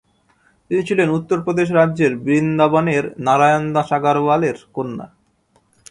[0.71, 5.07] তিনি ছিলেন উত্তরপ্রদেশ রাজ্যের বৃন্দাবনের নারায়ণদাস আগরওয়ালের কন্যা।